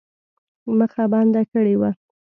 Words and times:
مخه 0.77 1.03
بنده 1.13 1.41
کړې 1.51 1.75
وه. 1.79 1.91